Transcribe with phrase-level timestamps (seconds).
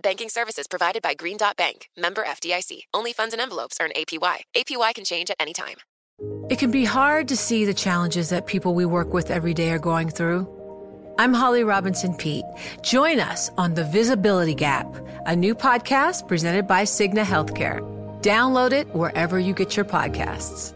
[0.00, 2.80] Banking services provided by Green Dot Bank, member FDIC.
[2.92, 4.38] Only funds and envelopes earn APY.
[4.54, 5.76] APY can change at any time.
[6.50, 9.70] It can be hard to see the challenges that people we work with every day
[9.70, 10.52] are going through.
[11.18, 12.44] I'm Holly Robinson Pete.
[12.82, 14.86] Join us on The Visibility Gap,
[15.24, 17.80] a new podcast presented by Cigna Healthcare.
[18.20, 20.75] Download it wherever you get your podcasts.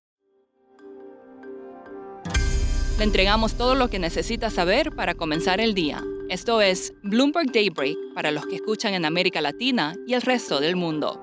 [3.01, 6.03] Le entregamos todo lo que necesita saber para comenzar el día.
[6.29, 10.75] Esto es Bloomberg Daybreak para los que escuchan en América Latina y el resto del
[10.75, 11.19] mundo.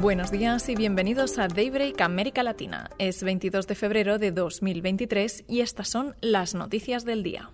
[0.00, 2.88] Buenos días y bienvenidos a Daybreak América Latina.
[2.96, 7.50] Es 22 de febrero de 2023 y estas son las noticias del día.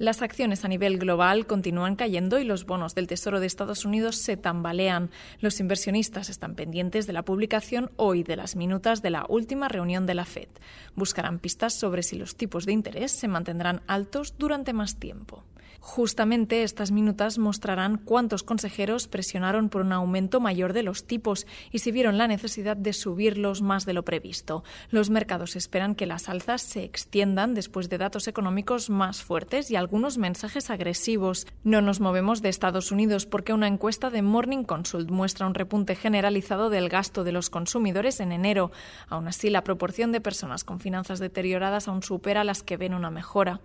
[0.00, 4.16] Las acciones a nivel global continúan cayendo y los bonos del Tesoro de Estados Unidos
[4.16, 5.10] se tambalean.
[5.40, 10.06] Los inversionistas están pendientes de la publicación hoy de las minutas de la última reunión
[10.06, 10.48] de la Fed.
[10.96, 15.44] Buscarán pistas sobre si los tipos de interés se mantendrán altos durante más tiempo.
[15.78, 21.78] Justamente estas minutas mostrarán cuántos consejeros presionaron por un aumento mayor de los tipos y
[21.78, 24.64] si vieron la necesidad de subirlos más de lo previsto.
[24.90, 29.76] Los mercados esperan que las alzas se extiendan después de datos económicos más fuertes y
[29.76, 31.46] algunos mensajes agresivos.
[31.64, 35.94] No nos movemos de Estados Unidos porque una encuesta de Morning Consult muestra un repunte
[35.94, 38.70] generalizado del gasto de los consumidores en enero.
[39.08, 43.10] Aún así, la proporción de personas con finanzas deterioradas aún supera las que ven una
[43.10, 43.60] mejora.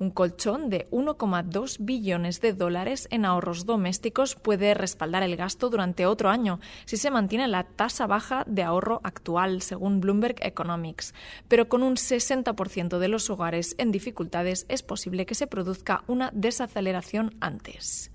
[0.00, 6.06] Un colchón de 1,2 billones de dólares en ahorros domésticos puede respaldar el gasto durante
[6.06, 11.14] otro año si se mantiene la tasa baja de ahorro actual, según Bloomberg Economics.
[11.48, 16.30] Pero con un 60% de los hogares en dificultades es posible que se produzca una
[16.32, 18.12] desaceleración antes.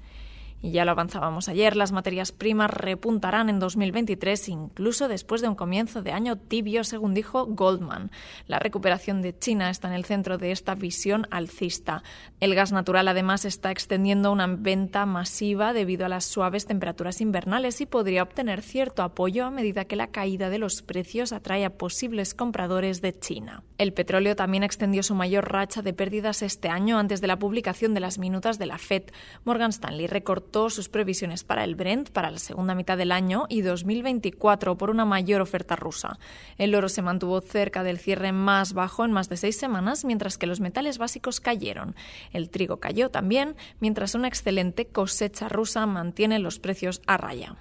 [0.65, 5.55] Y ya lo avanzábamos ayer, las materias primas repuntarán en 2023, incluso después de un
[5.55, 8.11] comienzo de año tibio, según dijo Goldman.
[8.47, 12.01] La recuperación de China está en el centro de esta visión alcista.
[12.39, 17.81] El gas natural, además, está extendiendo una venta masiva debido a las suaves temperaturas invernales
[17.81, 21.77] y podría obtener cierto apoyo a medida que la caída de los precios atrae a
[21.77, 23.63] posibles compradores de China.
[23.77, 27.93] El petróleo también extendió su mayor racha de pérdidas este año antes de la publicación
[27.93, 29.03] de las minutas de la Fed.
[29.43, 33.61] Morgan Stanley recortó sus previsiones para el Brent para la segunda mitad del año y
[33.61, 36.19] 2024 por una mayor oferta rusa.
[36.57, 40.37] El oro se mantuvo cerca del cierre más bajo en más de seis semanas, mientras
[40.37, 41.95] que los metales básicos cayeron.
[42.31, 47.57] El trigo cayó también, mientras una excelente cosecha rusa mantiene los precios a raya.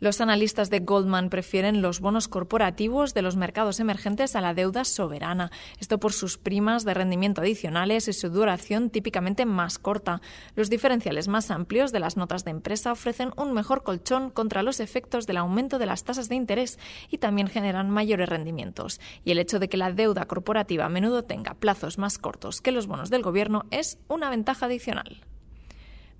[0.00, 4.84] Los analistas de Goldman prefieren los bonos corporativos de los mercados emergentes a la deuda
[4.84, 5.50] soberana,
[5.80, 10.20] esto por sus primas de rendimiento adicionales y su duración típicamente más corta.
[10.54, 14.78] Los diferenciales más amplios de las notas de empresa ofrecen un mejor colchón contra los
[14.78, 16.78] efectos del aumento de las tasas de interés
[17.10, 19.00] y también generan mayores rendimientos.
[19.24, 22.70] Y el hecho de que la deuda corporativa a menudo tenga plazos más cortos que
[22.70, 25.24] los bonos del gobierno es una ventaja adicional.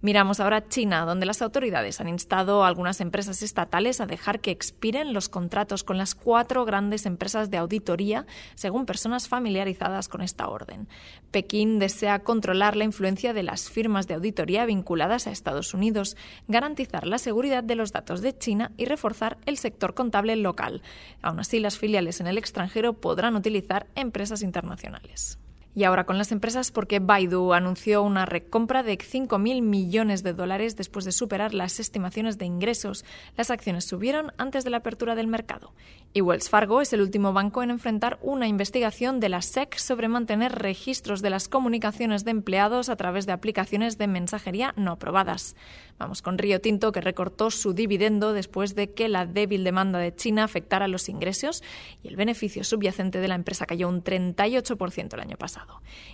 [0.01, 4.53] Miramos ahora China, donde las autoridades han instado a algunas empresas estatales a dejar que
[4.53, 10.47] expiren los contratos con las cuatro grandes empresas de auditoría, según personas familiarizadas con esta
[10.47, 10.89] orden.
[11.33, 16.17] Pekín desea controlar la influencia de las firmas de auditoría vinculadas a Estados Unidos,
[16.47, 20.81] garantizar la seguridad de los datos de China y reforzar el sector contable local.
[21.23, 25.41] Aún así, las filiales en el extranjero podrán utilizar empresas internacionales.
[25.79, 30.75] Y ahora con las empresas porque Baidu anunció una recompra de 5.000 millones de dólares
[30.75, 33.05] después de superar las estimaciones de ingresos.
[33.37, 35.73] Las acciones subieron antes de la apertura del mercado.
[36.13, 40.09] Y Wells Fargo es el último banco en enfrentar una investigación de la SEC sobre
[40.09, 45.55] mantener registros de las comunicaciones de empleados a través de aplicaciones de mensajería no aprobadas.
[45.97, 50.13] Vamos con Río Tinto, que recortó su dividendo después de que la débil demanda de
[50.13, 51.63] China afectara los ingresos
[52.03, 55.68] y el beneficio subyacente de la empresa cayó un 38% el año pasado.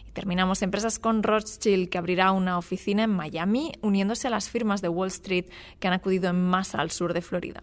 [0.06, 4.82] Y terminamos empresas con Rothschild, que abrirá una oficina en Miami, uniéndose a las firmas
[4.82, 5.46] de Wall Street
[5.80, 7.60] que han acudido en masa al sur de Florida.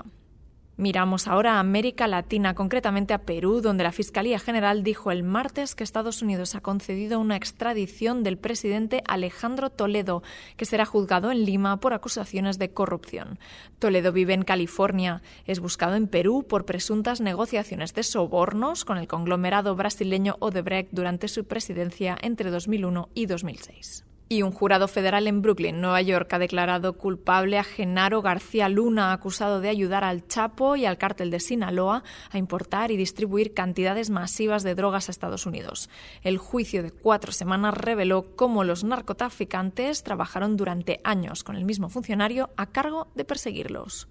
[0.81, 5.75] Miramos ahora a América Latina, concretamente a Perú, donde la Fiscalía General dijo el martes
[5.75, 10.23] que Estados Unidos ha concedido una extradición del presidente Alejandro Toledo,
[10.57, 13.37] que será juzgado en Lima por acusaciones de corrupción.
[13.77, 19.07] Toledo vive en California, es buscado en Perú por presuntas negociaciones de sobornos con el
[19.07, 24.05] conglomerado brasileño Odebrecht durante su presidencia entre 2001 y 2006.
[24.31, 29.11] Y un jurado federal en Brooklyn, Nueva York, ha declarado culpable a Genaro García Luna,
[29.11, 34.09] acusado de ayudar al Chapo y al cártel de Sinaloa a importar y distribuir cantidades
[34.09, 35.89] masivas de drogas a Estados Unidos.
[36.21, 41.89] El juicio de cuatro semanas reveló cómo los narcotraficantes trabajaron durante años con el mismo
[41.89, 44.07] funcionario a cargo de perseguirlos.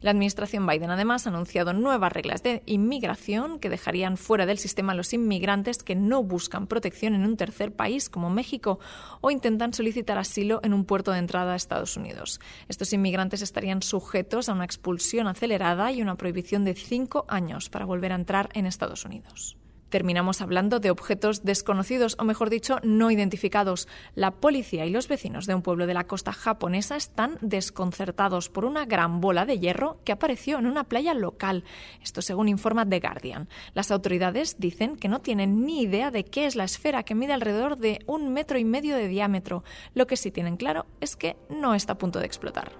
[0.00, 4.92] La administración Biden además ha anunciado nuevas reglas de inmigración que dejarían fuera del sistema
[4.92, 8.78] a los inmigrantes que no buscan protección en un tercer país como México
[9.20, 12.40] o intentan solicitar asilo en un puerto de entrada a Estados Unidos.
[12.68, 17.84] Estos inmigrantes estarían sujetos a una expulsión acelerada y una prohibición de cinco años para
[17.84, 19.56] volver a entrar en Estados Unidos
[19.88, 23.88] terminamos hablando de objetos desconocidos o mejor dicho no identificados.
[24.14, 28.64] La policía y los vecinos de un pueblo de la costa japonesa están desconcertados por
[28.64, 31.64] una gran bola de hierro que apareció en una playa local.
[32.02, 33.48] Esto según informa The Guardian.
[33.74, 37.32] Las autoridades dicen que no tienen ni idea de qué es la esfera que mide
[37.32, 39.64] alrededor de un metro y medio de diámetro.
[39.94, 42.72] Lo que sí tienen claro es que no está a punto de explotar.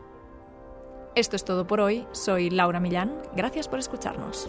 [1.15, 2.07] Esto es todo por hoy.
[2.13, 3.13] Soy Laura Millán.
[3.35, 4.49] Gracias por escucharnos.